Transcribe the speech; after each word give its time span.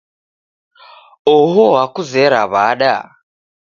Oho 1.35 1.63
wakuzera 1.75 2.41
w'ada? 2.51 2.95